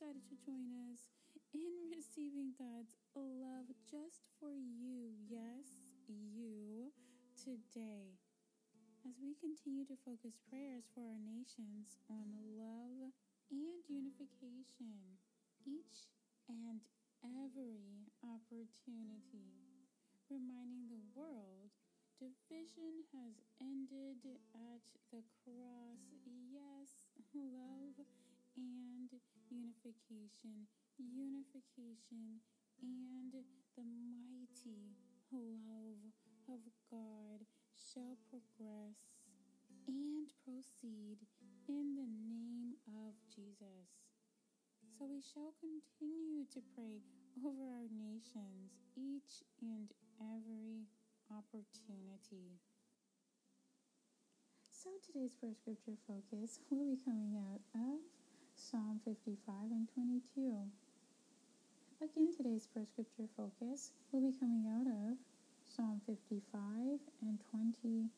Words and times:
decided 0.00 0.24
to 0.24 0.36
join 0.48 0.72
us 0.88 1.12
in 1.52 1.92
receiving 1.92 2.56
God's 2.56 2.96
love 3.12 3.68
just 3.84 4.24
for 4.40 4.56
you, 4.56 5.12
yes, 5.28 6.00
you, 6.08 6.88
today. 7.36 8.16
As 9.04 9.20
we 9.20 9.36
continue 9.36 9.84
to 9.84 10.00
focus 10.00 10.40
prayers 10.48 10.88
for 10.96 11.04
our 11.04 11.20
nations 11.20 12.00
on 12.08 12.32
love 12.56 12.89
unification, 30.98 32.44
and 32.82 33.32
the 33.32 33.84
mighty 33.84 34.92
love 35.32 36.12
of 36.48 36.60
God 36.90 37.46
shall 37.76 38.18
progress 38.28 38.98
and 39.88 40.28
proceed 40.44 41.24
in 41.68 41.96
the 41.96 42.08
name 42.08 42.76
of 42.92 43.14
Jesus. 43.32 43.88
So 44.98 45.08
we 45.08 45.22
shall 45.22 45.54
continue 45.56 46.44
to 46.52 46.60
pray 46.76 47.00
over 47.40 47.64
our 47.72 47.88
nations 47.88 48.76
each 48.96 49.40
and 49.62 49.88
every 50.20 50.84
opportunity. 51.30 52.60
So 54.68 54.90
today's 55.00 55.36
first 55.40 55.60
scripture 55.60 55.96
focus 56.08 56.60
will 56.68 56.84
be 56.84 56.98
coming 57.04 57.36
out 57.36 57.60
of 57.74 58.19
Psalm 58.60 59.00
55 59.06 59.54
and 59.72 59.88
22. 59.94 60.52
Again, 62.04 62.28
today's 62.36 62.68
first 62.74 62.92
scripture 62.92 63.24
focus 63.34 63.92
will 64.12 64.20
be 64.20 64.36
coming 64.38 64.68
out 64.68 64.86
of 64.86 65.16
Psalm 65.66 66.02
55 66.06 67.00
and 67.22 67.40
22. 67.50 68.10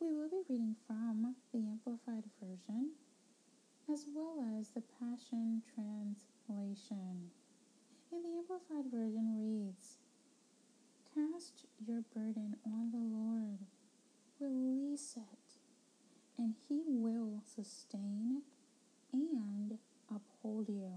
We 0.00 0.12
will 0.14 0.30
be 0.30 0.40
reading 0.48 0.74
from 0.86 1.36
the 1.52 1.68
Amplified 1.68 2.24
Version 2.40 2.92
as 3.92 4.06
well 4.14 4.42
as 4.58 4.70
the 4.70 4.82
Passion 4.98 5.62
Translation. 5.74 7.28
And 8.10 8.24
the 8.24 8.38
Amplified 8.38 8.90
Version 8.90 9.36
reads, 9.36 9.98
Cast 11.14 11.66
your 11.86 12.00
burden 12.14 12.56
on 12.64 12.90
the 12.90 13.04
Lord, 13.04 13.58
release 14.40 15.18
it, 15.18 15.45
and 16.38 16.54
He 16.68 16.82
will 16.86 17.42
sustain 17.44 18.42
and 19.12 19.78
uphold 20.10 20.68
you. 20.68 20.92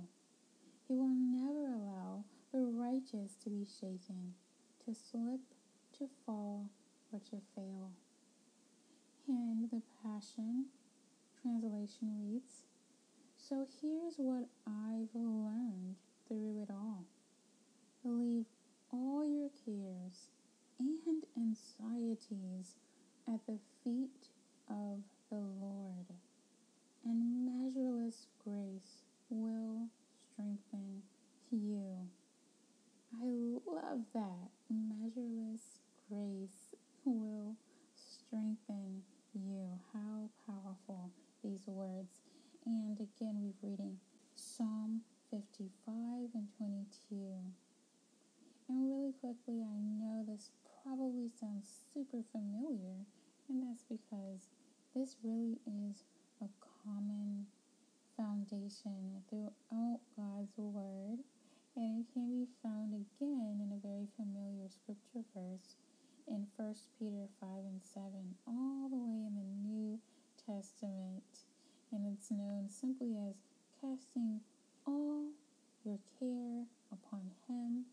He 0.87 0.95
will 0.95 1.15
never 1.15 1.65
allow 1.67 2.23
the 2.51 2.59
righteous 2.59 3.35
to 3.43 3.49
be 3.49 3.65
shaken, 3.65 4.33
to 4.85 4.93
slip, 4.93 5.39
to 5.97 6.09
fall, 6.25 6.69
or 7.11 7.19
to 7.19 7.37
fail. 7.55 7.91
And 9.27 9.69
the 9.69 9.81
Passion 10.03 10.65
translation 11.41 12.11
reads, 12.19 12.63
So 13.37 13.67
here's 13.81 14.15
what 14.17 14.45
I've 14.67 15.13
learned 15.13 15.95
through 16.27 16.63
it 16.63 16.71
all. 16.71 17.05
Leave 18.03 18.45
all 18.91 19.25
your 19.25 19.49
cares 19.65 20.29
and 20.79 21.23
anxieties 21.37 22.75
at 23.27 23.45
the 23.45 23.59
feet 23.83 24.29
of 24.69 24.99
the 25.29 25.37
Lord, 25.37 26.05
and 27.05 27.45
measureless 27.45 28.27
grace 28.43 29.03
will 29.29 29.87
strengthen 30.33 31.03
you. 31.51 32.07
I 33.21 33.59
love 33.69 34.01
that. 34.13 34.49
Measureless 34.69 35.79
grace 36.09 36.75
will 37.05 37.55
strengthen 37.95 39.01
you. 39.33 39.79
How 39.93 40.29
powerful 40.45 41.11
these 41.43 41.63
words. 41.67 42.21
And 42.65 42.99
again, 42.99 43.35
we're 43.41 43.69
reading 43.69 43.97
Psalm 44.35 45.01
55 45.31 45.69
and 46.33 46.47
22. 46.57 47.15
And 48.69 48.89
really 48.89 49.08
quickly, 49.19 49.59
I 49.59 49.79
know 49.99 50.23
this 50.23 50.51
probably 50.81 51.27
sounds 51.39 51.67
super 51.93 52.23
familiar, 52.31 53.03
and 53.49 53.59
that's 53.63 53.83
because 53.83 54.47
this 54.95 55.17
really 55.23 55.59
is 55.67 56.03
a 56.41 56.47
common 56.87 57.45
foundation 58.15 59.19
throughout 59.29 59.99
God's 60.15 60.55
Word, 60.55 61.19
and 61.75 61.99
it 61.99 62.13
can 62.13 62.31
be 62.31 62.47
found 62.63 62.95
again 62.95 63.59
in 63.59 63.75
a 63.75 63.83
very 63.83 64.07
familiar 64.15 64.71
scripture 64.71 65.27
verse 65.35 65.75
in 66.27 66.47
1 66.55 66.75
Peter 66.97 67.27
5 67.41 67.49
and 67.67 67.83
7, 67.83 68.07
all 68.47 68.87
the 68.87 69.03
way 69.03 69.27
in 69.27 69.35
the 69.35 69.67
New 69.67 69.99
Testament, 70.39 71.43
and 71.91 72.07
it's 72.07 72.31
known 72.31 72.69
simply 72.69 73.17
as 73.27 73.35
casting 73.81 74.39
all 74.87 75.27
your 75.83 75.99
care 76.19 76.63
upon 76.93 77.31
Him 77.47 77.83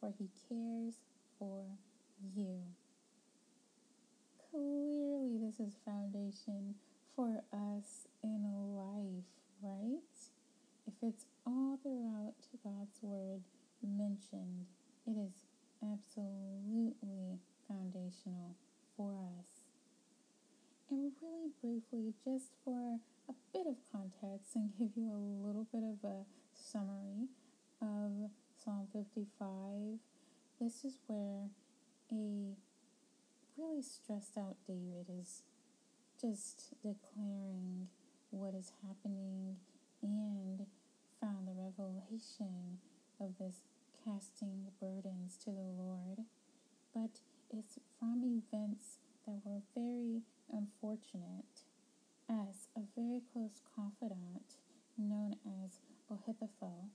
for 0.00 0.12
he 0.18 0.28
cares 0.48 0.94
for 1.38 1.64
you. 2.34 2.58
Clearly, 4.50 5.38
this 5.38 5.60
is 5.60 5.76
foundation 5.84 6.74
for 7.14 7.42
us 7.52 8.08
in 8.22 8.42
life, 8.74 9.24
right? 9.62 10.00
If 10.86 10.94
it's 11.02 11.26
all 11.46 11.78
throughout 11.82 12.34
God's 12.64 12.98
Word 13.02 13.42
mentioned, 13.82 14.66
it 15.06 15.16
is 15.16 15.44
absolutely 15.82 17.38
foundational 17.68 18.56
for 18.96 19.12
us. 19.38 19.62
And 20.90 21.12
really 21.22 21.50
briefly, 21.62 22.14
just 22.24 22.50
for 22.64 22.98
a 23.28 23.34
bit 23.52 23.66
of 23.66 23.76
context 23.92 24.56
and 24.56 24.72
give 24.78 24.90
you 24.96 25.12
a 25.12 25.46
little 25.46 25.66
bit 25.72 25.84
of 25.84 26.02
a 26.08 26.24
summary 26.52 27.28
of 27.80 28.30
Psalm 28.62 28.86
55. 28.92 30.00
This 30.60 30.84
is 30.84 30.98
where 31.06 31.48
a 32.12 32.52
really 33.56 33.80
stressed 33.80 34.36
out 34.36 34.56
David 34.66 35.06
is 35.08 35.44
just 36.20 36.74
declaring 36.82 37.88
what 38.28 38.54
is 38.54 38.72
happening 38.86 39.56
and 40.02 40.66
found 41.22 41.48
the 41.48 41.54
revelation 41.56 42.76
of 43.18 43.30
this 43.38 43.62
casting 44.04 44.66
burdens 44.78 45.38
to 45.44 45.50
the 45.50 45.72
Lord. 45.78 46.18
But 46.92 47.20
it's 47.50 47.78
from 47.98 48.22
events 48.24 48.98
that 49.26 49.40
were 49.42 49.62
very 49.74 50.20
unfortunate 50.52 51.64
as 52.28 52.68
a 52.76 52.82
very 52.94 53.22
close 53.32 53.62
confidant 53.74 54.56
known 54.98 55.36
as 55.46 55.78
Ahithophel 56.10 56.90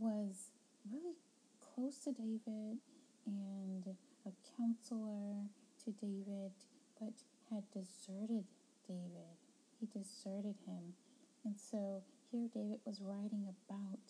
was 0.00 0.50
really 0.90 1.16
close 1.60 1.98
to 2.04 2.12
David 2.12 2.78
and 3.26 3.96
a 4.26 4.30
counselor 4.56 5.48
to 5.84 5.90
David, 5.92 6.52
but 7.00 7.12
had 7.50 7.64
deserted 7.70 8.44
David. 8.86 9.36
He 9.80 9.86
deserted 9.86 10.56
him. 10.66 10.94
And 11.44 11.58
so 11.58 12.02
here 12.30 12.48
David 12.52 12.80
was 12.84 13.00
writing 13.00 13.46
about 13.48 14.00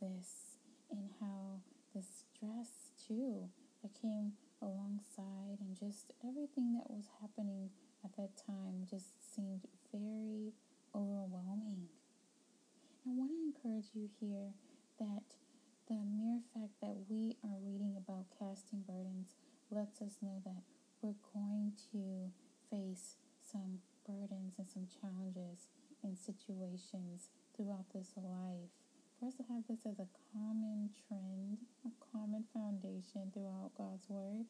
this 0.00 0.58
and 0.90 1.10
how 1.20 1.60
the 1.94 2.02
stress 2.02 2.92
too 3.06 3.48
that 3.82 3.94
came 4.00 4.32
alongside 4.62 5.58
and 5.60 5.76
just 5.78 6.12
everything 6.26 6.74
that 6.74 6.90
was 6.90 7.06
happening 7.20 7.70
at 8.04 8.16
that 8.16 8.36
time 8.46 8.86
just 8.88 9.34
seemed 9.34 9.62
very 9.92 10.52
overwhelming. 10.94 11.88
I 13.06 13.10
want 13.10 13.30
to 13.30 13.38
encourage 13.38 13.90
you 13.94 14.08
here 14.20 14.50
that 14.98 15.36
the 15.88 15.94
mere 15.94 16.40
fact 16.52 16.74
that 16.82 16.96
we 17.08 17.36
are 17.44 17.62
reading 17.62 17.94
about 17.96 18.26
casting 18.38 18.82
burdens 18.82 19.34
lets 19.70 20.02
us 20.02 20.18
know 20.20 20.42
that 20.44 20.62
we're 21.00 21.14
going 21.32 21.72
to 21.92 22.30
face 22.70 23.14
some 23.38 23.78
burdens 24.02 24.54
and 24.58 24.66
some 24.66 24.86
challenges 24.90 25.68
in 26.02 26.16
situations 26.16 27.30
throughout 27.54 27.86
this 27.94 28.10
life. 28.16 28.74
For 29.18 29.26
us 29.26 29.34
to 29.36 29.44
have 29.46 29.62
this 29.68 29.86
as 29.86 29.98
a 30.02 30.10
common 30.34 30.90
trend, 31.06 31.58
a 31.86 31.94
common 32.10 32.44
foundation 32.52 33.30
throughout 33.32 33.70
God's 33.78 34.10
Word, 34.10 34.46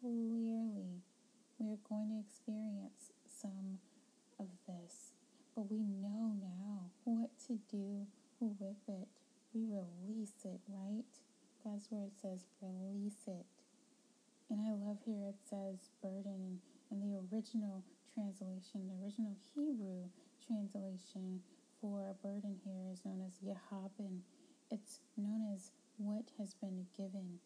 clearly 0.00 1.04
we 1.58 1.68
are 1.68 1.84
going 1.88 2.08
to 2.08 2.24
experience 2.24 3.12
some 3.28 3.78
of 4.40 4.48
this. 4.66 5.12
But 5.54 5.70
we 5.70 5.84
know 5.84 6.32
now 6.40 6.90
what 7.04 7.30
to 7.46 7.60
do 7.70 8.06
with 8.40 8.80
it 8.88 9.08
we 9.54 9.70
release 9.70 10.34
it, 10.44 10.60
right? 10.68 11.06
God's 11.62 11.88
word 11.90 12.10
says 12.20 12.44
release 12.60 13.22
it. 13.26 13.46
And 14.50 14.60
I 14.60 14.72
love 14.72 14.98
here 15.06 15.28
it 15.28 15.38
says 15.48 15.90
burden 16.02 16.58
in 16.90 17.00
the 17.00 17.16
original 17.30 17.82
translation, 18.12 18.90
the 18.90 18.98
original 19.02 19.34
Hebrew 19.54 20.10
translation 20.46 21.40
for 21.80 22.10
a 22.10 22.14
burden 22.26 22.56
here 22.64 22.92
is 22.92 23.04
known 23.04 23.22
as 23.26 23.38
Yehabin. 23.38 24.20
It's 24.70 25.00
known 25.16 25.54
as 25.54 25.70
what 25.96 26.30
has 26.38 26.54
been 26.54 26.86
given, 26.96 27.38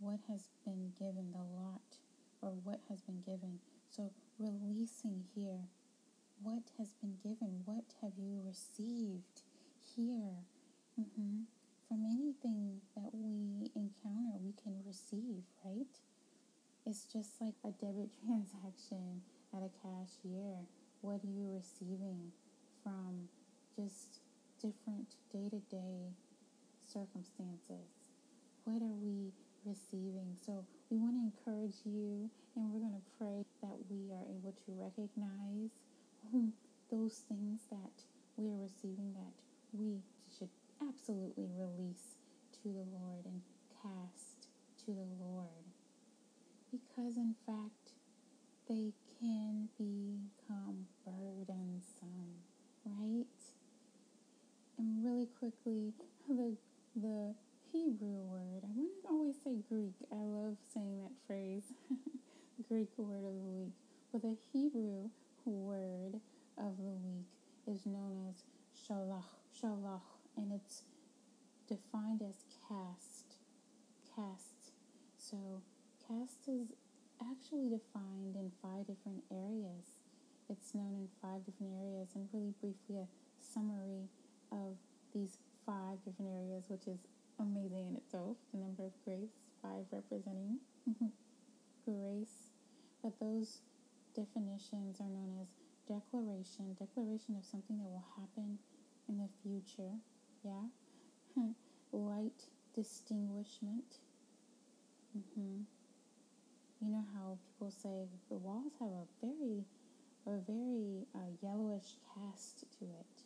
what 0.00 0.20
has 0.28 0.50
been 0.64 0.92
given, 0.98 1.32
the 1.32 1.38
lot, 1.38 1.98
or 2.42 2.50
what 2.64 2.80
has 2.88 3.00
been 3.00 3.22
given. 3.24 3.60
So 3.88 4.10
releasing 4.38 5.24
here, 5.34 5.68
what 6.42 6.70
has 6.78 6.94
been 7.00 7.14
given, 7.22 7.62
what 7.64 7.94
have 8.02 8.12
you 8.18 8.42
received 8.44 9.42
here? 9.96 10.44
Mm-hmm. 10.94 11.50
From 11.88 12.06
anything 12.06 12.78
that 12.94 13.10
we 13.12 13.66
encounter, 13.74 14.38
we 14.38 14.54
can 14.62 14.78
receive, 14.86 15.42
right? 15.64 15.90
It's 16.86 17.04
just 17.10 17.40
like 17.40 17.58
a 17.64 17.74
debit 17.82 18.14
transaction 18.22 19.22
at 19.50 19.66
a 19.66 19.70
cashier. 19.82 20.62
What 21.02 21.18
are 21.26 21.34
you 21.34 21.50
receiving 21.50 22.30
from 22.82 23.26
just 23.74 24.22
different 24.62 25.18
day 25.32 25.50
to 25.50 25.58
day 25.66 26.14
circumstances? 26.86 27.90
What 28.62 28.78
are 28.78 28.94
we 29.02 29.34
receiving? 29.66 30.38
So, 30.46 30.64
we 30.90 30.98
want 30.98 31.18
to 31.18 31.26
encourage 31.26 31.82
you 31.84 32.30
and 32.54 32.70
we're 32.70 32.86
going 32.86 32.94
to 32.94 33.08
pray 33.18 33.42
that 33.66 33.76
we 33.90 34.14
are 34.14 34.22
able 34.30 34.54
to 34.54 34.70
recognize 34.78 35.82
those 36.90 37.24
things 37.26 37.66
that 37.70 38.06
we 38.36 38.46
are 38.46 38.62
receiving 38.62 39.10
that 39.18 39.34
we 39.72 39.98
absolutely 40.82 41.48
release 41.56 42.16
to 42.62 42.68
the 42.68 42.86
Lord 42.92 43.24
and 43.24 43.42
cast 43.82 44.48
to 44.84 44.92
the 44.92 45.08
Lord. 45.20 45.64
Because, 46.70 47.16
in 47.16 47.34
fact, 47.46 47.92
they 48.68 48.92
can 49.20 49.68
become 49.78 50.86
burdensome, 51.04 52.42
right? 52.84 53.26
And 54.78 55.04
really 55.04 55.28
quickly, 55.38 55.92
the 56.28 56.56
the 56.96 57.34
Hebrew 57.72 58.22
word. 58.30 58.62
I 58.62 58.70
want 58.74 58.90
to 59.02 59.08
always 59.08 59.34
say 59.42 59.56
Greek. 59.68 59.94
I 60.12 60.16
love 60.16 60.56
saying 60.72 61.02
that 61.02 61.12
phrase, 61.26 61.72
Greek 62.68 62.88
word 62.96 63.18
of 63.18 63.34
the 63.34 63.50
week. 63.50 63.72
But 64.12 64.22
the 64.22 64.36
Hebrew 64.52 65.10
word 65.44 66.20
of 66.56 66.76
the 66.78 66.94
week 67.02 67.26
is 67.66 67.84
known 67.84 68.28
as 68.30 68.44
shalach, 68.86 69.24
shalach, 69.60 70.02
and 70.36 70.52
it's 70.52 70.82
defined 71.68 72.22
as 72.22 72.44
cast, 72.68 73.36
cast. 74.14 74.72
So 75.16 75.62
cast 76.06 76.48
is 76.48 76.72
actually 77.22 77.70
defined 77.70 78.36
in 78.36 78.50
five 78.60 78.86
different 78.86 79.22
areas. 79.30 80.00
It's 80.50 80.74
known 80.74 80.94
in 80.94 81.08
five 81.22 81.44
different 81.46 81.72
areas, 81.80 82.10
and 82.14 82.28
really 82.32 82.52
briefly, 82.60 83.00
a 83.00 83.08
summary 83.40 84.10
of 84.52 84.76
these 85.14 85.38
five 85.64 85.96
different 86.04 86.30
areas, 86.30 86.68
which 86.68 86.86
is 86.86 87.00
amazing 87.40 87.88
in 87.88 87.96
itself. 87.96 88.36
The 88.52 88.60
number 88.60 88.84
of 88.84 88.92
grace, 89.04 89.32
five 89.62 89.88
representing 89.90 90.60
mm-hmm, 90.88 91.08
grace. 91.84 92.52
But 93.02 93.18
those 93.20 93.60
definitions 94.14 95.00
are 95.00 95.08
known 95.08 95.40
as 95.40 95.48
declaration, 95.88 96.76
declaration 96.78 97.36
of 97.36 97.44
something 97.44 97.78
that 97.78 97.88
will 97.88 98.08
happen 98.16 98.58
in 99.08 99.18
the 99.18 99.28
future. 99.42 99.92
Yeah. 100.44 100.52
Light 101.92 102.44
distinguishment. 102.74 103.98
Mm-hmm. 105.16 105.62
You 106.80 106.90
know 106.92 107.04
how 107.14 107.38
people 107.46 107.70
say 107.70 108.08
the 108.28 108.36
walls 108.36 108.72
have 108.80 108.90
a 108.90 109.06
very, 109.24 109.64
a 110.26 110.38
very 110.46 111.06
uh, 111.14 111.30
yellowish 111.42 111.94
cast 112.14 112.60
to 112.78 112.84
it. 112.84 113.22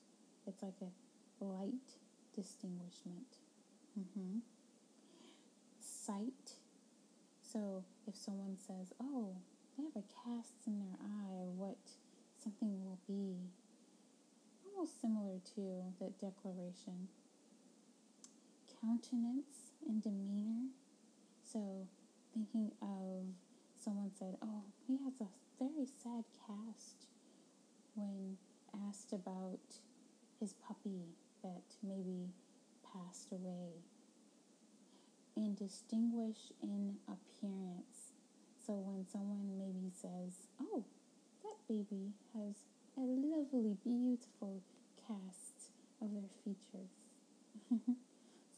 It's 0.47 0.63
like 0.63 0.81
a 0.81 1.45
light 1.45 1.97
distinguishment. 2.37 3.39
Mm-hmm. 3.99 4.39
Sight. 5.81 6.53
So 7.43 7.85
if 8.07 8.15
someone 8.17 8.57
says, 8.59 8.93
"Oh, 9.01 9.35
they 9.77 9.85
have 9.85 9.97
a 9.97 10.07
cast 10.25 10.67
in 10.67 10.79
their 10.79 10.99
eye 11.03 11.49
what 11.57 11.79
something 12.43 12.85
will 12.85 12.99
be," 13.09 13.51
similar 14.87 15.39
to 15.55 15.83
the 15.99 16.11
declaration. 16.21 17.09
Countenance 18.81 19.73
and 19.87 20.03
demeanor. 20.03 20.69
So 21.43 21.87
thinking 22.33 22.73
of 22.83 23.25
someone 23.77 24.13
said, 24.19 24.37
"Oh, 24.43 24.65
he 24.87 24.99
has 24.99 25.21
a 25.21 25.29
very 25.59 25.87
sad 25.87 26.25
cast," 26.47 27.07
when 27.95 28.39
asked 28.87 29.13
about 29.13 29.81
his 30.39 30.53
puppy 30.55 31.03
that 31.43 31.77
maybe 31.83 32.31
passed 32.93 33.33
away. 33.33 33.83
And 35.37 35.57
distinguish 35.57 36.53
in 36.63 36.97
appearance. 37.07 38.13
So 38.67 38.75
when 38.75 39.07
someone 39.07 39.57
maybe 39.57 39.91
says, 39.95 40.49
Oh, 40.61 40.85
that 41.43 41.57
baby 41.69 42.13
has 42.35 42.57
a 42.99 43.01
lovely, 43.01 43.77
beautiful 43.85 44.61
cast 45.07 45.71
of 46.03 46.11
their 46.13 46.31
features. 46.43 46.91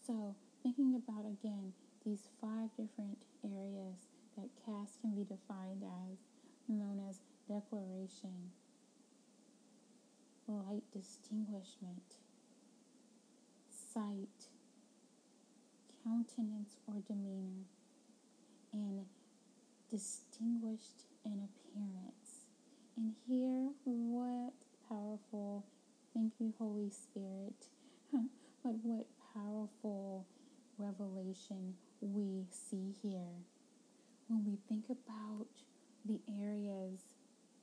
so 0.07 0.35
thinking 0.63 0.95
about 0.97 1.27
again 1.27 1.75
these 2.07 2.29
five 2.41 2.71
different 2.71 3.19
areas 3.45 4.09
that 4.39 4.49
cast 4.65 4.99
can 5.03 5.15
be 5.15 5.25
defined 5.25 5.83
as, 5.85 6.17
known 6.69 7.03
as 7.09 7.21
declaration, 7.49 8.51
light 10.49 10.85
distinguishment, 10.91 12.17
sight, 13.93 14.49
countenance 16.03 16.79
or 16.87 16.95
demeanor, 17.07 17.67
and 18.73 19.05
distinguished 19.91 21.05
in 21.27 21.43
appearance. 21.45 22.20
And 22.97 23.15
here, 23.27 23.71
what 23.85 24.53
powerful, 24.89 25.65
thank 26.15 26.35
you, 26.39 26.53
Holy 26.59 26.91
Spirit, 26.91 27.69
but 28.13 28.75
what 28.83 29.07
powerful 29.35 30.27
revelation 30.79 31.75
we 32.01 32.47
see 32.51 32.95
here 33.03 33.45
when 34.29 34.45
we 34.45 34.59
think 34.69 34.87
about 34.91 35.47
the 36.05 36.21
areas 36.41 37.01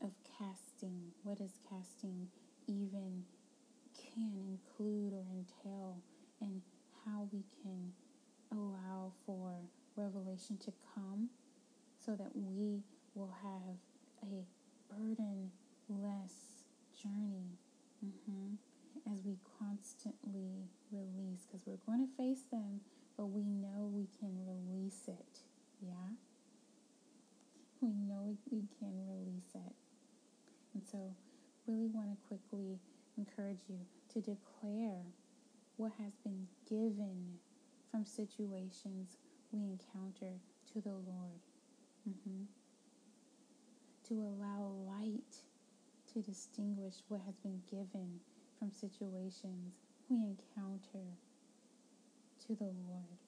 of 0.02 0.12
casting. 0.38 1.02
What 1.24 1.40
is 1.42 1.60
casting 1.70 2.28
even 2.68 3.24
can 3.96 4.34
include 4.38 5.14
or 5.14 5.26
entail? 5.32 5.98
and 6.42 6.62
how 7.06 7.28
we 7.32 7.44
can 7.64 7.92
allow 8.52 9.12
for 9.26 9.56
revelation 9.96 10.58
to 10.58 10.72
come 10.94 11.30
so 12.04 12.16
that 12.16 12.32
we 12.36 12.82
will 13.16 13.34
have 13.42 13.78
a 14.24 14.46
burden-less 14.90 16.64
journey 17.02 17.58
mm-hmm. 18.04 18.56
as 19.12 19.24
we 19.26 19.38
constantly 19.60 20.70
release 20.92 21.46
because 21.46 21.66
we're 21.66 21.84
going 21.86 22.06
to 22.06 22.14
face 22.18 22.44
them 22.52 22.82
but 23.18 23.28
we 23.28 23.44
know 23.44 23.90
we 23.92 24.08
can 24.20 24.32
release 24.46 25.08
it 25.08 25.42
yeah 25.82 26.16
we 27.82 27.90
know 27.90 28.36
we 28.50 28.64
can 28.80 28.94
release 29.08 29.52
it 29.54 29.76
and 30.74 30.84
so 30.86 31.14
really 31.68 31.88
want 31.88 32.10
to 32.10 32.18
quickly 32.28 32.80
encourage 33.18 33.62
you 33.68 33.80
to 34.14 34.22
declare 34.22 35.04
what 35.76 35.92
has 36.00 36.14
been 36.24 36.48
given 36.70 37.38
from 37.92 38.06
situations 38.06 39.18
we 39.52 39.60
encounter 39.60 40.34
to 40.74 40.82
the 40.82 40.90
Lord. 40.90 41.42
Mm-hmm. 42.08 42.44
To 44.08 44.14
allow 44.14 44.72
light 44.88 45.44
to 46.14 46.22
distinguish 46.22 46.96
what 47.08 47.22
has 47.26 47.36
been 47.38 47.62
given 47.70 48.20
from 48.58 48.72
situations 48.72 49.74
we 50.10 50.18
encounter 50.18 51.06
to 52.48 52.56
the 52.56 52.72
Lord. 52.88 53.20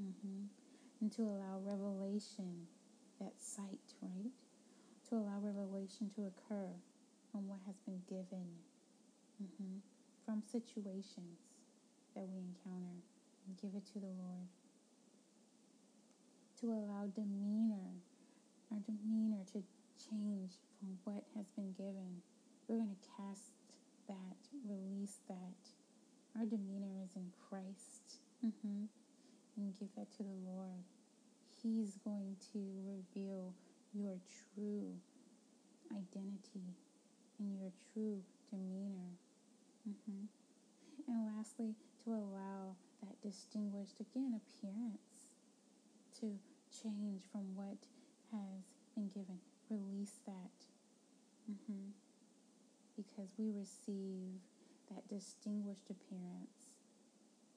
Mm-hmm. 0.00 0.44
And 1.00 1.12
to 1.12 1.22
allow 1.22 1.60
revelation, 1.64 2.66
that 3.20 3.32
sight, 3.38 3.94
right? 4.00 4.30
To 5.08 5.16
allow 5.16 5.40
revelation 5.40 6.10
to 6.14 6.30
occur 6.30 6.70
on 7.34 7.48
what 7.48 7.58
has 7.66 7.76
been 7.86 8.02
given. 8.08 8.46
Mm-hmm 9.42 9.78
from 10.30 10.42
situations 10.46 11.42
that 12.14 12.22
we 12.22 12.38
encounter 12.38 13.02
and 13.46 13.56
give 13.60 13.74
it 13.74 13.84
to 13.92 13.98
the 13.98 14.14
Lord. 14.22 14.46
To 16.60 16.66
allow 16.70 17.10
demeanor, 17.14 17.98
our 18.72 18.78
demeanor 18.86 19.44
to 19.52 19.62
change 19.98 20.58
from 20.78 20.96
what 21.04 21.24
has 21.36 21.46
been 21.56 21.72
given. 21.76 22.22
We're 22.68 22.78
going 22.78 22.94
to 22.94 23.08
cast 23.16 23.52
that, 24.08 24.38
release 24.66 25.18
that. 25.28 25.58
Our 26.38 26.46
demeanor 26.46 27.02
is 27.04 27.16
in 27.16 27.26
Christ. 27.48 28.22
Mm-hmm. 28.44 28.86
And 29.56 29.78
give 29.78 29.88
that 29.96 30.10
to 30.16 30.22
the 30.22 30.38
Lord. 30.46 30.86
He's 31.62 31.98
going 32.04 32.36
to 32.52 32.60
reveal 32.86 33.52
your 33.92 34.16
true 34.54 34.94
identity 35.92 36.72
and 37.38 37.58
your 37.58 37.72
true 37.92 38.22
demeanor. 38.48 39.12
Mm-hmm. 39.88 40.24
And 41.08 41.36
lastly, 41.36 41.74
to 42.04 42.10
allow 42.10 42.76
that 43.02 43.20
distinguished, 43.20 44.00
again, 44.00 44.38
appearance 44.38 45.28
to 46.20 46.38
change 46.70 47.22
from 47.32 47.54
what 47.54 47.76
has 48.32 48.64
been 48.94 49.08
given. 49.08 49.38
Release 49.68 50.20
that. 50.26 50.56
Mm-hmm. 51.50 51.90
Because 52.96 53.30
we 53.38 53.50
receive 53.50 54.40
that 54.90 55.08
distinguished 55.08 55.88
appearance 55.90 56.74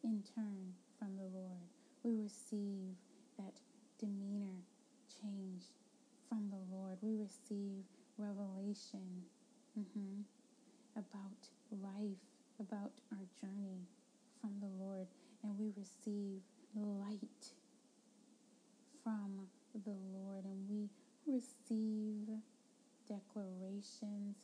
in 0.04 0.24
turn 0.36 0.74
from 1.00 1.16
the 1.18 1.30
Lord. 1.34 1.68
We 2.04 2.22
receive 2.22 2.96
that 3.38 3.60
demeanor 4.00 4.62
change 5.22 5.64
from 6.30 6.50
the 6.50 6.76
Lord. 6.76 6.98
We 7.02 7.16
receive 7.18 7.84
revelation 8.18 9.24
mm-hmm, 9.78 10.22
about 10.96 11.50
life, 11.72 12.24
about 12.60 12.92
our 13.12 13.26
journey 13.40 13.88
from 14.40 14.52
the 14.60 14.84
Lord, 14.84 15.08
and 15.44 15.58
we 15.58 15.72
receive 15.78 16.42
light 16.76 17.54
from 19.04 19.48
the 19.74 19.96
Lord, 20.14 20.46
and 20.46 20.70
we 20.70 20.90
receive 21.26 22.28
declarations, 23.08 24.36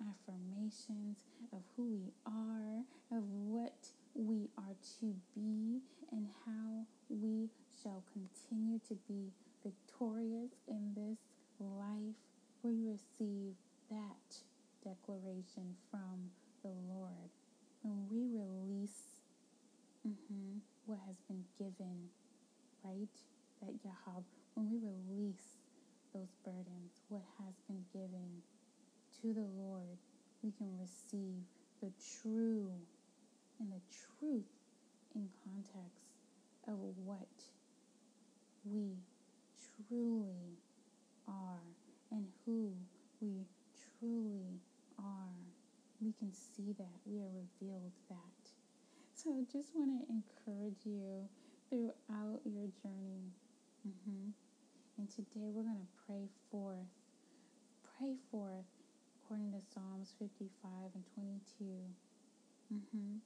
affirmations 0.00 1.24
of 1.52 1.62
who 1.76 1.84
we 1.84 2.12
are, 2.26 2.82
of 3.16 3.24
what 3.28 3.88
we 4.14 4.48
are 4.56 4.76
to 5.00 5.14
be, 5.34 5.80
and 6.12 6.26
how 6.46 6.86
we 7.08 7.48
shall 7.82 8.02
continue 8.12 8.80
to 8.88 8.94
be 9.08 9.30
victorious 9.64 10.50
in 10.68 10.94
this 10.94 11.18
life. 11.60 12.16
We 12.62 12.72
receive 12.84 13.54
that 13.90 14.36
declaration 14.84 15.76
from 15.90 16.30
the 16.62 16.70
Lord. 16.88 17.30
When 17.82 18.08
we 18.10 18.26
release 18.32 19.20
mm-hmm, 20.06 20.58
what 20.86 20.98
has 21.06 21.16
been 21.28 21.44
given, 21.58 22.08
right? 22.84 23.14
That 23.62 23.74
Yahab, 23.84 24.22
when 24.58 24.74
we 24.74 24.78
release 24.82 25.54
those 26.12 26.34
burdens, 26.44 26.98
what 27.08 27.22
has 27.38 27.54
been 27.68 27.84
given 27.92 28.42
to 29.22 29.32
the 29.32 29.46
Lord, 29.54 30.02
we 30.42 30.50
can 30.50 30.66
receive 30.82 31.46
the 31.80 31.92
true 32.02 32.66
and 33.60 33.70
the 33.70 33.78
truth 33.94 34.50
in 35.14 35.28
context 35.46 36.10
of 36.66 36.74
what 37.06 37.38
we 38.64 38.98
truly 39.86 40.58
are 41.28 41.62
and 42.10 42.26
who 42.44 42.72
we 43.20 43.46
truly 43.78 44.58
are. 44.98 45.38
We 46.00 46.12
can 46.18 46.32
see 46.32 46.74
that. 46.78 46.98
We 47.06 47.20
are 47.20 47.30
revealed 47.30 47.92
that. 48.10 48.42
So 49.14 49.30
I 49.30 49.46
just 49.52 49.70
want 49.74 50.02
to 50.02 50.06
encourage 50.10 50.82
you 50.84 51.28
throughout 51.70 52.40
your 52.44 52.66
journey. 52.82 53.30
Mm-hmm. 53.86 54.47
And 54.98 55.06
today 55.06 55.46
we're 55.54 55.62
going 55.62 55.78
to 55.78 55.94
pray 56.10 56.26
forth. 56.50 56.90
Pray 57.94 58.18
forth 58.34 58.66
according 59.22 59.54
to 59.54 59.62
Psalms 59.62 60.10
55 60.18 60.50
and 60.90 61.06
22. 61.14 61.70
Mm-hmm. 62.74 63.22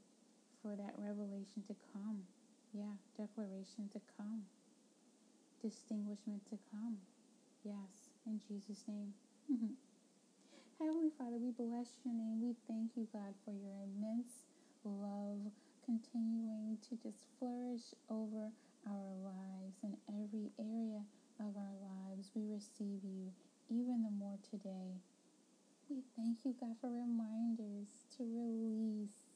For 0.60 0.76
that 0.76 0.92
revelation 1.00 1.64
to 1.72 1.74
come. 1.96 2.28
Yeah, 2.76 2.92
declaration 3.16 3.88
to 3.96 4.00
come. 4.20 4.44
Distinguishment 5.64 6.44
to 6.52 6.60
come. 6.68 7.00
Yes, 7.64 8.12
in 8.28 8.36
Jesus' 8.36 8.84
name. 8.84 9.16
Mm-hmm. 9.48 9.72
Heavenly 10.76 11.08
Father, 11.16 11.40
we 11.40 11.56
bless 11.56 11.88
your 12.04 12.12
name. 12.12 12.44
We 12.44 12.52
thank 12.68 12.92
you, 13.00 13.08
God, 13.16 13.32
for 13.48 13.56
your 13.56 13.80
immense 13.88 14.44
love 14.84 15.40
continuing 15.88 16.76
to 16.84 17.00
just 17.00 17.24
flourish 17.40 17.96
over 18.12 18.52
our 18.84 19.08
lives 19.24 19.80
in 19.80 19.96
every 20.12 20.52
area 20.60 21.00
of 21.42 21.56
our 21.56 21.76
lives. 21.82 22.30
We 22.34 22.46
receive 22.46 23.02
you 23.02 23.34
even 23.68 24.02
the 24.06 24.14
more 24.14 24.38
today. 24.42 25.02
We 25.90 26.02
thank 26.16 26.44
you, 26.44 26.54
God, 26.58 26.76
for 26.80 26.88
reminders 26.88 28.06
to 28.16 28.22
release 28.22 29.26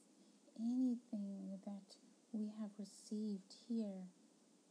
anything 0.59 1.59
that 1.65 1.95
we 2.31 2.47
have 2.59 2.71
received 2.79 3.53
here 3.67 4.07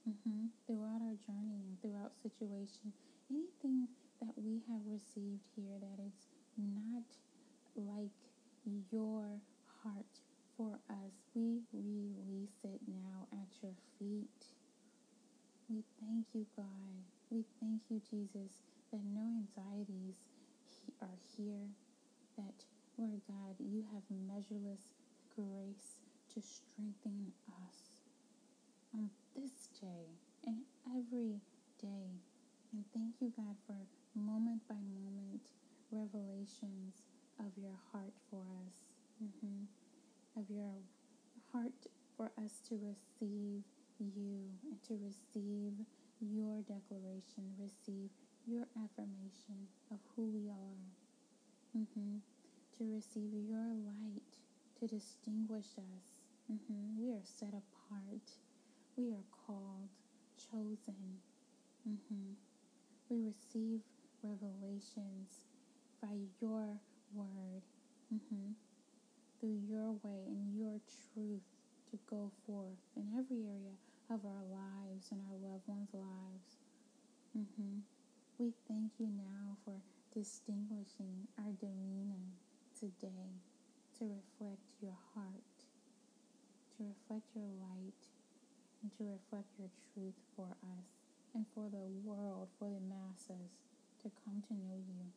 mm-hmm, 0.09 0.49
throughout 0.67 1.03
our 1.05 1.19
journey 1.21 1.61
and 1.61 1.77
throughout 1.83 2.17
situation, 2.23 2.93
anything 3.31 3.89
that 4.21 4.35
we 4.37 4.63
have 4.71 4.81
received 4.89 5.45
here 5.55 5.77
that 5.79 6.01
is 6.01 6.27
not 6.57 7.07
like 7.77 8.17
your 8.91 9.41
heart 9.83 10.15
for 10.57 10.79
us, 10.89 11.13
we 11.35 11.61
release 11.73 12.65
it 12.65 12.81
now 12.89 13.29
at 13.33 13.51
your 13.63 13.75
feet. 13.99 14.57
We 15.69 15.83
thank 16.01 16.27
you, 16.33 16.47
God. 16.57 17.16
We 17.31 17.45
thank 17.61 17.83
you, 17.91 18.01
Jesus, 18.09 18.63
that 18.93 19.03
no 19.03 19.27
anxieties 19.43 20.15
are 21.03 21.19
here, 21.37 21.67
that, 22.39 22.65
Lord 22.97 23.21
God, 23.27 23.57
you 23.59 23.85
have 23.93 24.03
measureless 24.31 24.87
grace 25.35 26.07
to 26.33 26.41
strengthen 26.41 27.33
us 27.67 27.99
on 28.95 29.11
this 29.35 29.69
day 29.81 30.07
and 30.47 30.63
every 30.87 31.41
day. 31.83 32.15
And 32.73 32.85
thank 32.95 33.15
you, 33.21 33.33
God, 33.37 33.57
for 33.67 33.75
moment 34.15 34.63
by 34.69 34.77
moment 34.77 35.43
revelations 35.91 37.03
of 37.41 37.51
your 37.57 37.77
heart 37.93 38.15
for 38.31 38.41
us, 38.67 38.75
mm-hmm. 39.23 39.67
of 40.39 40.47
your 40.49 40.79
heart 41.53 41.87
for 42.17 42.31
us 42.43 42.61
to 42.69 42.79
receive 42.79 43.63
you 43.99 44.47
and 44.71 44.83
to 44.87 44.95
receive 45.03 45.73
your 46.21 46.63
declaration, 46.63 47.53
receive 47.59 48.11
your 48.47 48.65
affirmation 48.77 49.69
of 49.91 49.99
who 50.15 50.31
we 50.31 50.49
are, 50.49 50.81
mm-hmm. 51.77 52.19
to 52.79 52.85
receive 52.95 53.33
your 53.33 53.69
light, 53.85 54.33
to 54.79 54.87
distinguish 54.87 55.77
us. 55.77 56.07
Mm-hmm. 56.51 57.03
We 57.03 57.13
are 57.13 57.25
set 57.25 57.51
apart. 57.51 58.27
We 58.97 59.13
are 59.13 59.27
called, 59.47 59.91
chosen. 60.39 61.21
Mm-hmm. 61.89 62.33
We 63.09 63.17
receive 63.27 63.81
revelations 64.23 65.45
by 66.01 66.17
your 66.41 66.81
word, 67.15 67.63
mm-hmm. 68.15 68.53
through 69.39 69.59
your 69.69 69.93
way 70.03 70.23
and 70.29 70.57
your 70.57 70.81
truth 71.13 71.43
to 71.91 71.99
go 72.09 72.31
forth 72.47 72.81
in 72.97 73.07
every 73.19 73.45
area 73.45 73.77
of 74.11 74.23
our 74.23 74.47
lives 74.47 75.11
and 75.11 75.21
our 75.27 75.39
loved 75.43 75.67
ones' 75.67 75.91
lives. 75.93 76.51
Mm-hmm. 77.35 77.83
We 78.39 78.53
thank 78.69 78.95
you 78.99 79.11
now 79.11 79.59
for 79.65 79.75
distinguishing 80.15 81.27
our 81.39 81.51
demeanor 81.59 82.39
today 82.79 83.43
to 83.99 84.05
reflect 84.07 84.63
your 84.81 84.97
heart, 85.15 85.55
to 86.77 86.87
reflect 86.87 87.27
your 87.35 87.51
light, 87.59 88.03
and 88.83 88.93
to 88.95 89.03
reflect 89.11 89.51
your 89.59 89.73
truth 89.91 90.15
for 90.37 90.55
us 90.63 90.87
and 91.35 91.45
for 91.55 91.67
the 91.69 91.83
world, 92.05 92.49
for 92.59 92.71
the 92.71 92.85
masses 92.87 93.59
to 94.03 94.11
come 94.23 94.39
to 94.47 94.55
know 94.55 94.79
you. 94.87 95.11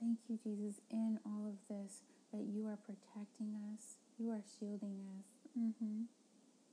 Thank 0.00 0.18
you, 0.28 0.38
Jesus, 0.40 0.80
in 0.90 1.18
all 1.26 1.44
of 1.52 1.58
this, 1.68 2.02
that 2.32 2.46
you 2.48 2.66
are 2.66 2.78
protecting 2.80 3.58
us, 3.74 3.98
you 4.16 4.30
are 4.30 4.42
shielding 4.58 5.02
us. 5.18 5.26
Mm-hmm. 5.58 6.06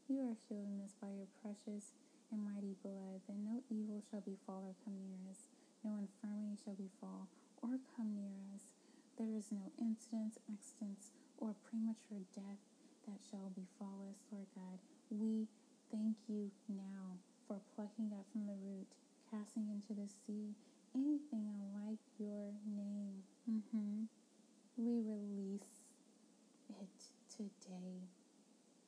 You 0.05 0.21
are 0.21 0.37
shielding 0.37 0.85
us 0.85 0.93
by 1.01 1.09
your 1.09 1.25
precious 1.41 1.97
and 2.29 2.45
mighty 2.45 2.77
blood, 2.85 3.25
that 3.25 3.41
no 3.41 3.65
evil 3.73 4.05
shall 4.05 4.21
befall 4.21 4.69
or 4.69 4.77
come 4.85 4.93
near 5.01 5.17
us, 5.33 5.49
no 5.81 5.97
infirmity 5.97 6.61
shall 6.61 6.77
befall 6.77 7.25
or 7.65 7.81
come 7.97 8.13
near 8.13 8.37
us. 8.53 8.69
There 9.17 9.33
is 9.33 9.49
no 9.49 9.73
incident, 9.81 10.37
accidents, 10.45 11.09
or 11.41 11.57
premature 11.65 12.21
death 12.37 12.61
that 13.09 13.17
shall 13.25 13.49
befall 13.57 14.05
us, 14.13 14.21
Lord 14.29 14.45
God. 14.53 14.77
We 15.09 15.49
thank 15.89 16.21
you 16.29 16.53
now 16.69 17.17
for 17.49 17.57
plucking 17.73 18.13
up 18.13 18.29
from 18.29 18.45
the 18.45 18.61
root, 18.61 18.85
casting 19.33 19.73
into 19.73 19.97
the 19.97 20.05
sea, 20.05 20.53
anything 20.93 21.49
unlike 21.49 22.05
your 22.21 22.53
name. 22.61 23.25
Mm-hmm. 23.49 24.05
We 24.77 25.01
release 25.01 25.97
it 26.69 26.93
today. 27.25 28.05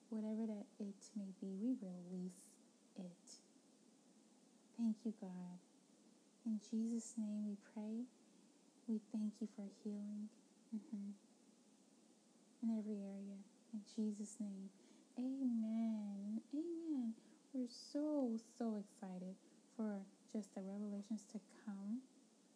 Whatever 0.09 0.47
that 0.47 0.65
it 0.79 1.03
may 1.15 1.31
be, 1.41 1.51
we 1.59 1.75
release 1.81 2.55
it. 2.97 3.27
Thank 4.77 4.95
you, 5.03 5.13
God. 5.19 5.59
In 6.45 6.59
Jesus' 6.71 7.13
name 7.17 7.43
we 7.45 7.57
pray. 7.73 8.05
We 8.87 9.01
thank 9.11 9.33
you 9.41 9.47
for 9.55 9.65
healing 9.83 10.29
mm-hmm. 10.73 11.11
in 12.63 12.77
every 12.79 13.03
area. 13.03 13.35
In 13.73 13.81
Jesus' 13.83 14.37
name. 14.39 14.69
Amen. 15.19 16.39
Amen. 16.53 17.13
We're 17.53 17.67
so, 17.67 18.31
so 18.57 18.79
excited 18.79 19.35
for 19.75 19.99
just 20.31 20.55
the 20.55 20.61
revelations 20.61 21.25
to 21.33 21.39
come 21.65 21.99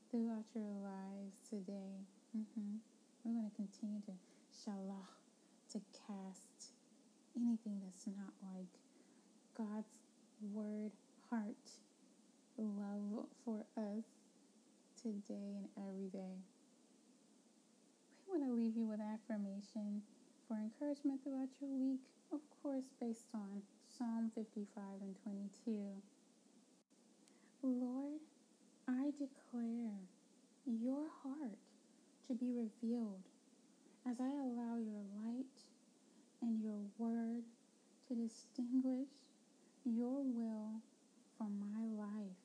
throughout 0.10 0.46
your 0.56 0.72
lives 0.80 1.36
today. 1.50 2.00
Mm-hmm. 2.38 2.80
We're 3.24 3.34
going 3.34 3.50
to 3.50 3.56
continue 3.56 4.02
to 4.08 4.14
shalah, 4.56 5.08
to 5.74 5.82
cast 6.08 6.71
anything 7.36 7.80
that's 7.84 8.08
not 8.08 8.34
like 8.42 8.72
God's 9.58 9.94
word, 10.54 10.92
heart, 11.30 11.56
love 12.58 13.26
for 13.46 13.66
us 13.78 14.06
today 15.02 15.58
and 15.58 15.68
every 15.78 16.10
day. 16.10 16.38
We 18.28 18.40
want 18.40 18.50
to 18.50 18.54
leave 18.54 18.76
you 18.76 18.86
with 18.86 19.00
affirmation 19.00 20.02
for 20.48 20.58
encouragement 20.58 21.24
throughout 21.24 21.50
your 21.60 21.72
week, 21.72 22.02
of 22.32 22.40
course, 22.62 22.86
based 23.00 23.28
on 23.34 23.62
Psalm 23.98 24.32
55 24.36 24.84
and 25.02 25.16
22. 25.66 25.78
Lord, 27.64 28.20
I 28.88 29.12
declare 29.12 30.00
your 30.66 31.06
heart 31.24 31.60
to 32.28 32.34
be 32.34 32.52
revealed 32.52 33.22
as 34.08 34.20
I 34.20 34.30
allow 34.30 34.78
your 34.78 35.04
light 35.24 35.46
and 36.42 36.62
your 36.62 36.80
word 36.98 37.44
to 38.08 38.16
distinguish 38.16 39.10
your 39.86 40.24
will 40.24 40.82
for 41.38 41.48
my 41.50 41.86
life 42.04 42.38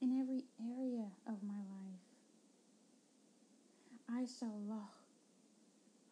in 0.00 0.18
every 0.20 0.44
area 0.60 1.06
of 1.26 1.42
my 1.42 1.54
life. 1.54 2.00
I 4.08 4.26
shall 4.38 4.58
lock 4.68 4.94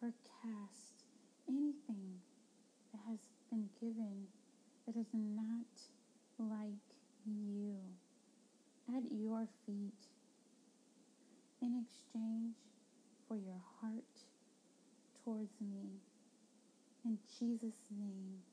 or 0.01 0.13
cast 0.41 1.03
anything 1.47 2.21
that 2.93 3.01
has 3.09 3.19
been 3.49 3.69
given 3.81 4.27
that 4.85 4.95
is 4.95 5.07
not 5.13 5.65
like 6.37 6.95
you 7.25 7.75
at 8.95 9.03
your 9.11 9.47
feet 9.65 10.07
in 11.61 11.83
exchange 11.83 12.55
for 13.27 13.35
your 13.35 13.61
heart 13.81 14.03
towards 15.23 15.51
me. 15.61 15.99
In 17.05 17.17
Jesus' 17.39 17.81
name, 17.97 18.43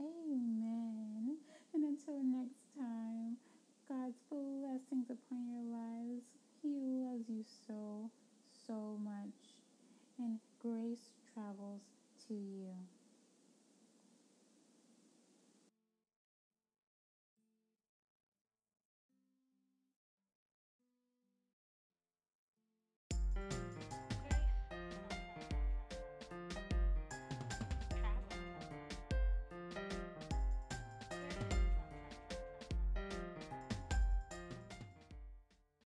amen. 0.00 1.36
And 1.74 1.84
until 1.84 2.22
next 2.24 2.60
time, 2.76 3.36
God's 3.88 4.18
blessings 4.30 5.10
upon 5.10 5.46
your 5.48 5.64
lives. 5.78 5.91